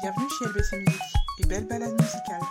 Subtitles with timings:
[0.00, 1.02] Bienvenue chez LBC Musique
[1.42, 2.42] et belle balade musicale.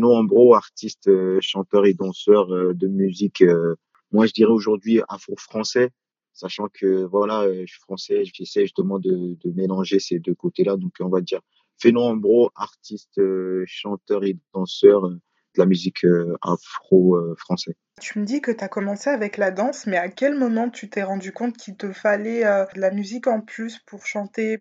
[0.00, 3.76] je artiste, euh, chanteur et danseur euh, de musique, euh,
[4.12, 5.90] moi je dirais aujourd'hui afro-français,
[6.34, 10.76] sachant que voilà, euh, je suis français, j'essaie justement de, de mélanger ces deux côtés-là,
[10.76, 11.40] donc on va dire
[11.80, 16.04] Fénon Ambro, artiste, euh, chanteur et danseur euh, de la musique
[16.42, 17.76] afro-français.
[18.00, 20.90] Tu me dis que tu as commencé avec la danse, mais à quel moment tu
[20.90, 24.58] t'es rendu compte qu'il te fallait de la musique en plus pour chanter?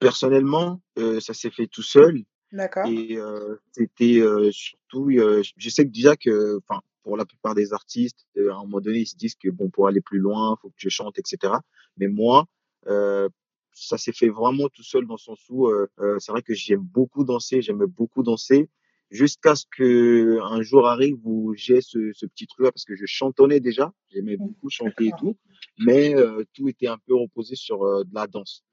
[0.00, 2.24] Personnellement, ça s'est fait tout seul.
[2.52, 2.86] D'accord.
[2.86, 7.54] Et euh, c'était euh, surtout, euh, je sais que déjà que, enfin, pour la plupart
[7.54, 10.18] des artistes, euh, à un moment donné, ils se disent que bon, pour aller plus
[10.18, 11.54] loin, faut que je chante, etc.
[11.96, 12.46] Mais moi,
[12.88, 13.28] euh,
[13.74, 16.54] ça s'est fait vraiment tout seul dans le sens où, euh, euh, c'est vrai que
[16.54, 18.68] j'aime beaucoup danser, j'aimais beaucoup danser,
[19.10, 23.06] jusqu'à ce que un jour arrive où j'ai ce, ce petit truc-là, parce que je
[23.06, 25.36] chantonnais déjà, j'aimais beaucoup chanter et tout,
[25.78, 28.64] mais euh, tout était un peu reposé sur euh, de la danse.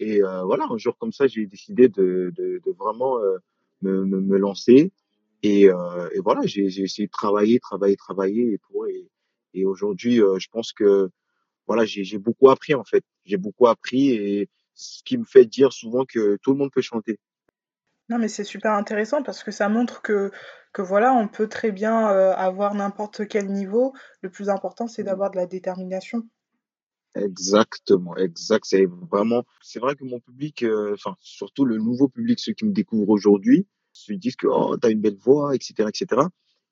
[0.00, 3.18] Et voilà, un jour comme ça, j'ai décidé de, de, de vraiment
[3.82, 4.92] me, me, me lancer.
[5.42, 8.52] Et, euh, et voilà, j'ai essayé de travailler, travailler, travailler.
[8.52, 9.08] Et, pour, et,
[9.54, 11.10] et aujourd'hui, euh, je pense que
[11.66, 13.04] voilà, j'ai beaucoup appris en fait.
[13.24, 16.82] J'ai beaucoup appris et ce qui me fait dire souvent que tout le monde peut
[16.82, 17.18] chanter.
[18.08, 20.30] Non, mais c'est super intéressant parce que ça montre que,
[20.72, 23.92] que voilà, on peut très bien euh, avoir n'importe quel niveau.
[24.22, 26.22] Le plus important, c'est d'avoir de la détermination.
[27.14, 28.64] Exactement, exact.
[28.66, 32.64] C'est vraiment, c'est vrai que mon public, euh, enfin, surtout le nouveau public, ceux qui
[32.64, 33.66] me découvrent aujourd'hui,
[33.98, 36.22] se disent que, oh, t'as une belle voix, etc., etc.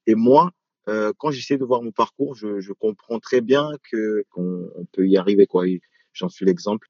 [0.06, 0.52] Et moi,
[0.88, 4.84] euh, quand j'essaie de voir mon parcours, je, je comprends très bien que, qu'on on
[4.86, 5.64] peut y arriver, quoi.
[6.12, 6.88] J'en suis l'exemple.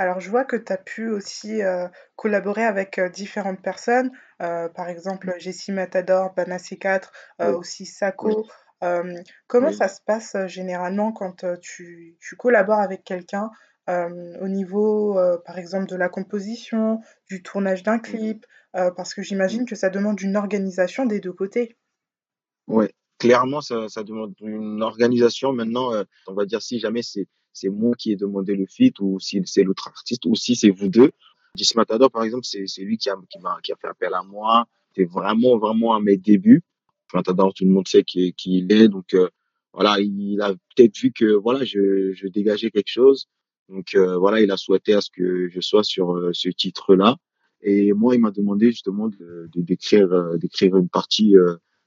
[0.00, 4.88] Alors, je vois que tu as pu aussi euh, collaborer avec euh, différentes personnes, par
[4.88, 8.46] exemple Jessie Matador, Banassi 4, euh, Oui, aussi oui, Sako.
[9.46, 13.50] Comment oui, ça se passe généralement quand tu, tu collabores avec quelqu'un
[13.88, 18.46] au niveau, euh, par exemple, de la composition, du tournage d'un oui, clip,
[18.76, 19.26] euh, parce que oui.
[19.26, 21.76] j'imagine que ça demande une organisation des deux côtés.
[22.68, 25.52] Ouais, clairement, ça, ça demande une organisation.
[25.52, 29.00] Maintenant, euh, on va dire si jamais c'est c'est moi qui ai demandé le feat
[29.00, 31.10] ou si c'est l'autre artiste ou si c'est vous deux.
[31.56, 34.22] Jesse Matador, par exemple, c'est c'est lui qui a qui qui a fait appel à
[34.22, 34.66] moi.
[34.94, 36.62] C'est vraiment vraiment à mes débuts.
[37.12, 39.28] Matador, tout le monde sait qui qui il est, donc euh,
[39.72, 43.28] voilà, il a peut-être vu que voilà, je je dégageais quelque chose.
[43.70, 47.16] Donc euh, voilà, il a souhaité à ce que je sois sur euh, ce titre-là.
[47.62, 51.34] Et moi, il m'a demandé justement de de- d'écrire euh, d'écrire une partie.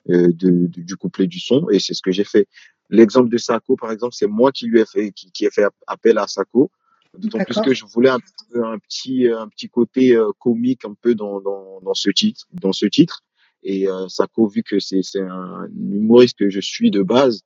[0.06, 0.32] de,
[0.68, 2.46] de- du couplet du son et c'est ce que j'ai fait.
[2.90, 5.64] L'exemple de Sako, par exemple, c'est moi qui lui ai fait, qui, qui ai fait
[5.88, 6.70] appel à Sako,
[7.18, 8.20] d'autant plus que je voulais un,
[8.56, 12.74] un petit, un petit côté euh, comique un peu dans, dans, dans ce titre, dans
[12.74, 13.22] ce titre.
[13.64, 17.44] Et euh, Sako, vu que c'est, c'est un humoriste que je suis de base,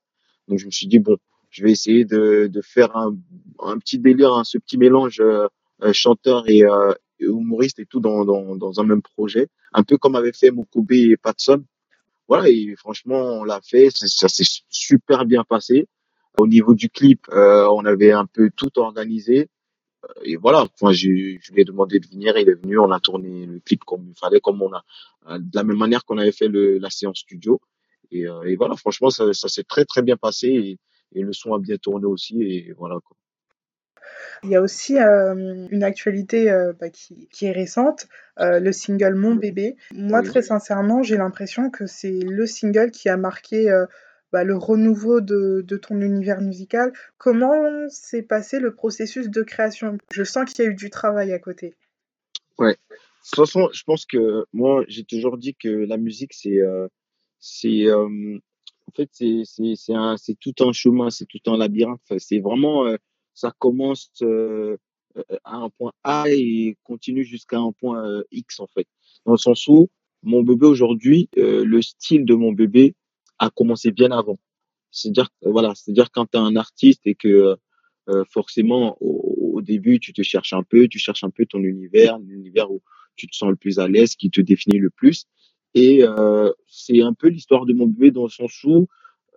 [0.48, 1.18] donc je me suis dit bon,
[1.50, 3.16] je vais essayer de, de faire un,
[3.60, 5.48] un petit délire, hein, ce petit mélange euh,
[5.84, 9.98] euh, chanteur et, euh, humoriste et tout dans, dans, dans un même projet, un peu
[9.98, 11.64] comme avait fait Mokobe et Patson
[12.30, 15.88] voilà, et franchement, on l'a fait, ça s'est super bien passé.
[16.40, 19.50] Au niveau du clip, euh, on avait un peu tout organisé.
[20.24, 23.00] Et voilà, enfin, j'ai- je lui ai demandé de venir, il est venu, on a
[23.02, 24.84] tourné le clip comme il fallait, comme on a,
[25.30, 27.62] euh, de la même manière qu'on avait fait le, la séance studio.
[28.12, 30.78] Et, euh, et voilà, franchement, ça, ça s'est très très bien passé
[31.14, 32.42] et le son a bien tourné aussi.
[32.42, 33.18] Et voilà, quoi.
[34.44, 38.08] Il y a aussi euh, une actualité euh, bah, qui, qui est récente,
[38.40, 39.76] euh, le single Mon bébé.
[39.92, 43.68] Moi, oui, très sincèrement, j'ai l'impression que c'est le single qui a marqué
[44.32, 46.94] bah, le renouveau de, de ton univers musical.
[47.18, 49.98] Comment s'est passé le processus de création?
[50.12, 51.74] Je sens qu'il y a eu du travail à côté.
[52.58, 52.76] ouais.
[52.92, 56.60] De toute façon, je pense que moi, j'ai toujours dit que la musique, c'est,
[57.40, 57.88] c'est,
[58.88, 62.02] En fait, c'est c'est tout un chemin, c'est tout un labyrinthe.
[62.18, 62.96] C'est vraiment euh,
[63.34, 64.78] ça commence euh,
[65.18, 68.88] euh, à un point A et continue jusqu'à un point euh, X en fait.
[69.26, 69.90] Dans le sens où
[70.24, 72.96] mon bébé aujourd'hui, euh, le style de mon bébé
[73.40, 74.38] a commencé bien avant.
[74.92, 77.56] C'est-à-dire voilà, c'est-à-dire quand tu es un artiste et que
[78.30, 82.18] forcément au, au début tu te cherches un peu, tu cherches un peu ton univers,
[82.20, 82.82] l'univers où
[83.18, 85.26] tu te sens le plus à l'aise, qui te définit le plus.
[85.78, 88.88] Et euh, c'est un peu l'histoire de mon bébé dans le sens où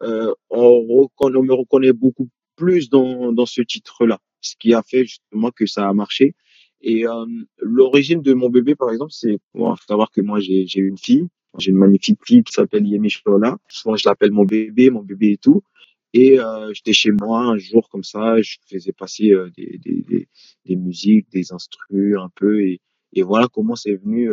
[0.01, 5.51] euh, on, me reconnaît beaucoup plus dans, dans ce titre-là, ce qui a fait justement
[5.51, 6.35] que ça a marché.
[6.81, 7.27] Et euh,
[7.59, 11.27] l'origine de mon bébé, par exemple, c'est, bon, faut savoir que moi j'ai une fille,
[11.59, 13.59] j'ai une magnifique fille qui s'appelle Yemi Shola.
[13.69, 15.63] Souvent je l'appelle mon bébé, mon bébé et tout.
[16.15, 20.27] Et euh, j'étais chez moi un jour comme ça, je faisais passer euh, des, des,
[20.65, 22.81] des, musiques, des instrus un peu, et,
[23.13, 24.31] Et voilà comment c'est venu.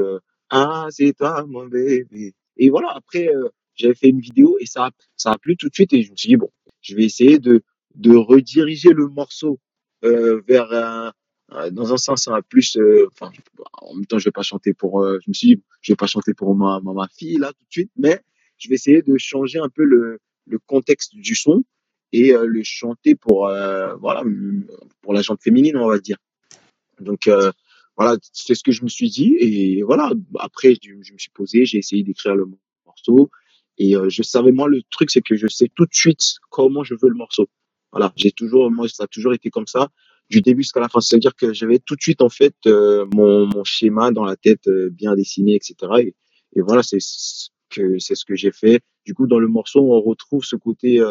[0.50, 2.34] Ah, c'est toi, mon bébé.
[2.58, 5.74] Et voilà, après, euh, j'avais fait une vidéo et ça, ça a plu tout de
[5.74, 5.94] suite.
[5.94, 6.50] Et je me suis dit, bon,
[6.82, 7.64] je vais essayer de,
[7.96, 9.60] de rediriger le morceau
[10.06, 11.14] euh, vers un,
[11.72, 12.78] dans un sens un plus.
[12.78, 13.32] euh, Enfin,
[13.82, 15.02] en même temps, je vais pas chanter pour.
[15.04, 17.50] euh, je me suis dit, je vais pas chanter pour ma, ma, ma fille là
[17.50, 18.22] tout de suite, mais
[18.58, 21.64] je vais essayer de changer un peu le, le contexte du son
[22.14, 24.24] et euh, le chanter pour euh, voilà
[25.02, 26.18] pour la jante féminine, on va dire.
[27.00, 27.52] Donc euh,
[27.98, 30.12] voilà, c'est ce que je me suis dit et voilà.
[30.40, 32.46] Après, je, me suis posé, j'ai essayé d'écrire le
[32.86, 33.32] morceau
[33.80, 36.84] et euh, je savais moi le truc c'est que je sais tout de suite comment
[36.84, 37.50] je veux le morceau.
[37.92, 39.90] Voilà, j'ai toujours moi ça a toujours été comme ça
[40.30, 41.02] du début jusqu'à la fin.
[41.02, 44.68] C'est-à-dire que j'avais tout de suite en fait euh, mon, mon schéma dans la tête
[44.68, 45.76] euh, bien dessiné, etc.
[46.00, 48.82] Et, voilà, c'est ce que c'est ce que j'ai fait.
[49.06, 51.04] Du coup, dans le morceau, on retrouve ce côté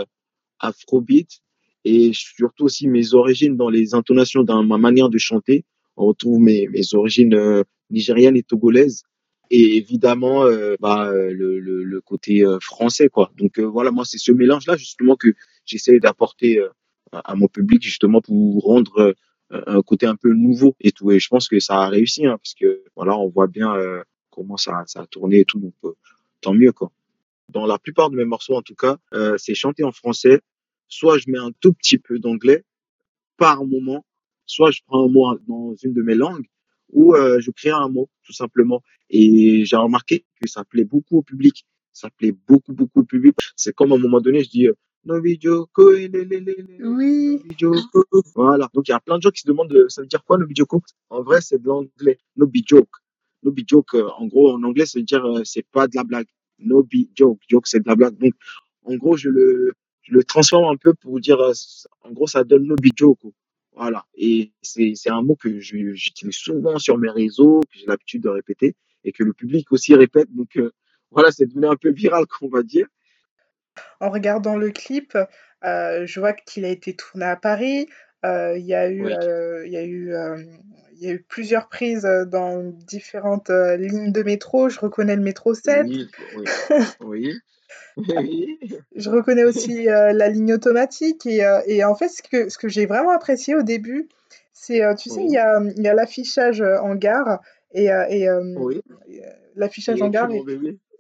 [0.59, 1.41] afrobeat
[1.85, 5.65] et surtout aussi mes origines dans les intonations, dans ma manière de chanter.
[5.97, 9.03] On retrouve mes, mes origines euh, nigérianes et togolaises
[9.51, 13.31] et évidemment euh, bah, euh, le, le, le côté euh, français quoi.
[13.37, 15.29] Donc euh, voilà, moi c'est ce mélange là justement que
[15.65, 16.69] j'essaie d'apporter euh,
[17.13, 19.15] à mon public justement pour rendre
[19.51, 21.13] un côté un peu nouveau et tout.
[21.13, 23.75] Et je pense que ça a réussi hein, parce que voilà, on voit bien
[24.31, 25.61] comment ça, ça a tourné et tout.
[25.61, 25.95] Donc
[26.41, 26.91] tant mieux quoi.
[27.49, 28.99] Dans la plupart de mes morceaux en tout cas,
[29.37, 30.41] c'est chanté en français.
[30.89, 32.65] Soit je mets un tout petit peu d'anglais
[33.37, 34.05] par moment,
[34.47, 36.47] soit je prends un mot dans une de mes langues,
[36.93, 38.83] ou euh, je crée un mot, tout simplement.
[39.11, 41.67] Et j'ai remarqué que ça plaît beaucoup au public.
[41.93, 43.35] Ça plaît beaucoup, beaucoup au public.
[43.57, 44.75] C'est comme à un moment donné, je dis, euh,
[45.07, 47.41] Novi Joko, elelelele, Oui.
[48.35, 48.69] Voilà.
[48.75, 50.37] Donc il y a plein de gens qui se demandent, euh, ça veut dire quoi,
[50.37, 50.83] Novi Joko?
[51.11, 52.19] En vrai, c'est de l'anglais.
[52.37, 52.91] No be joke.
[53.43, 55.95] No be joke, euh, en gros, en anglais, ça veut dire, euh, c'est pas de
[55.95, 56.27] la blague.
[56.59, 57.41] No be joke.
[57.67, 58.19] C'est de la blague.
[58.19, 58.35] Donc,
[58.85, 59.73] en gros, je le,
[60.03, 61.53] je le transforme un peu pour dire, euh,
[62.03, 63.21] en gros, ça donne no be joke.
[63.77, 64.07] Voilà.
[64.15, 68.31] Et c'est, c'est un mot que j'utilise souvent sur mes réseaux, que j'ai l'habitude de
[68.31, 68.75] répéter
[69.05, 70.35] et que le public aussi répète.
[70.35, 70.73] Donc, euh,
[71.11, 72.87] voilà, c'est devenu un peu viral, qu'on va dire.
[74.01, 75.17] en regardant le clip,
[75.65, 77.87] euh, je vois qu'il a été tourné à Paris.
[78.25, 80.13] Euh, Il y a eu, Oui, euh, y a eu,
[80.95, 84.71] il y a eu plusieurs prises dans différentes euh, lignes de métro.
[84.71, 85.87] Je reconnais le métro 7.
[85.87, 86.45] oui, oui,
[87.01, 87.39] oui,
[87.97, 88.59] oui,
[88.97, 91.27] Je reconnais aussi euh, la ligne automatique.
[91.27, 94.09] Et, euh, et en fait, ce que, ce que j'ai vraiment apprécié au début,
[94.53, 97.41] c'est, euh, tu sais, il y a, il y a l'affichage en gare.
[97.73, 97.91] Et,
[98.57, 98.81] oui.
[99.55, 100.31] l'affichage en gare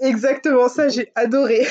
[0.00, 1.66] exactement ça, j'ai adoré.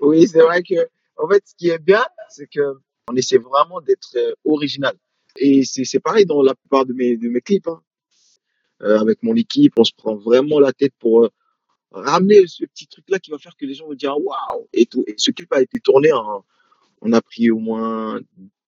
[0.00, 2.60] Oui, c'est vrai que, en fait, ce qui est bien, c'est que
[3.10, 4.94] on essaie vraiment d'être original.
[5.36, 7.68] Et c'est pareil dans la plupart de mes, de mes clips.
[7.68, 7.80] hein.
[8.80, 11.28] Avec mon équipe, on se prend vraiment la tête pour
[11.90, 15.04] ramener ce petit truc-là qui va faire que les gens vont dire waouh et tout.
[15.06, 16.44] Et ce clip a été tourné en,
[17.00, 18.20] on a pris au moins,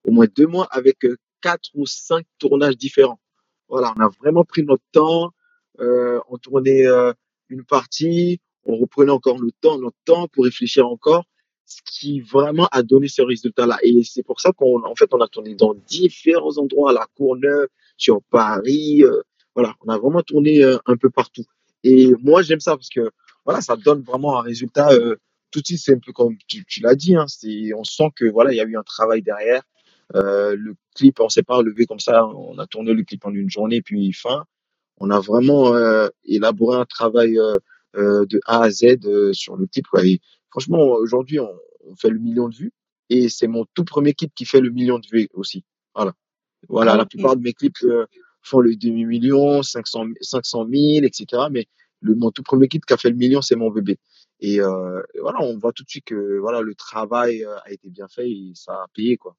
[0.05, 3.19] au moins deux mois avec euh, quatre ou cinq tournages différents.
[3.67, 5.31] Voilà, on a vraiment pris notre temps,
[5.79, 7.13] euh, on tournait euh,
[7.49, 11.25] une partie, on reprenait encore notre temps, notre temps pour réfléchir encore,
[11.65, 13.77] ce qui vraiment a donné ce résultat-là.
[13.83, 17.07] Et c'est pour ça qu'on, en fait, on a tourné dans différents endroits, à la
[17.15, 17.67] Courneuve,
[17.97, 19.21] sur Paris, euh,
[19.55, 21.45] voilà, on a vraiment tourné euh, un peu partout.
[21.83, 23.11] Et moi, j'aime ça parce que,
[23.45, 25.15] voilà, ça donne vraiment un résultat euh,
[25.51, 28.09] tout de suite, c'est un peu comme tu, tu l'as dit, hein, c'est, on sent
[28.15, 29.63] que voilà, il y a eu un travail derrière.
[30.15, 33.33] Euh, le clip, on s'est pas levé comme ça, on a tourné le clip en
[33.33, 34.45] une journée, puis fin.
[34.97, 37.55] On a vraiment euh, élaboré un travail euh,
[37.95, 39.87] euh, de A à Z euh, sur le clip.
[39.87, 40.05] Quoi.
[40.05, 40.19] Et
[40.49, 41.51] franchement, aujourd'hui, on,
[41.87, 42.71] on fait le million de vues
[43.09, 45.65] et c'est mon tout premier clip qui fait le million de vues aussi.
[45.95, 46.13] Voilà.
[46.15, 47.09] Ah Voilà, la oui.
[47.09, 48.05] plupart de mes clips euh,
[48.41, 51.43] font le demi-million, 500, 500 000, etc.
[51.51, 51.65] Mais
[52.01, 53.97] le, mon tout premier clip qui a fait le million, c'est mon bébé.
[54.39, 57.89] Et, euh, voilà, on voit tout de suite que voilà, le travail euh, a été
[57.89, 59.35] bien fait et ça a payé, quoi.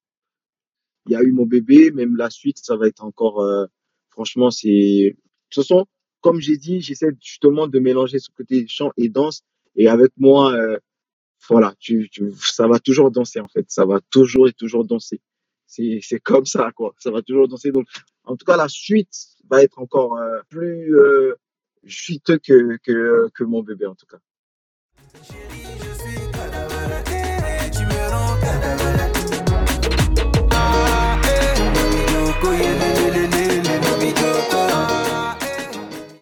[1.06, 3.66] Il y a eu mon bébé, même la suite, ça va être encore, euh,
[4.11, 5.16] franchement, c'est, de
[5.50, 5.87] toute façon,
[6.21, 9.42] comme j'ai dit, j'essaie justement de mélanger ce côté chant et danse.
[9.75, 10.78] Et avec moi, euh,
[11.49, 15.21] voilà, tu, tu, ça va toujours danser en fait, ça va toujours et toujours danser.
[15.66, 17.73] C'est comme ça quoi, ça va toujours danser.
[17.73, 17.87] Donc,
[18.25, 19.14] en tout cas, la suite
[19.49, 21.35] va être encore euh, plus euh,
[21.85, 24.19] que, que, que mon bébé en tout cas.